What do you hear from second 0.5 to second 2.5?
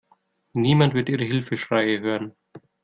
Niemand wird Ihre Hilfeschreie hören.